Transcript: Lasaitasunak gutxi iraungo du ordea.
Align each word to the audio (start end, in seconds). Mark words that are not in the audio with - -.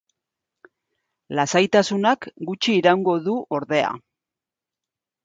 Lasaitasunak 1.39 2.25
gutxi 2.47 2.73
iraungo 2.79 3.15
du 3.27 3.37
ordea. 3.59 3.93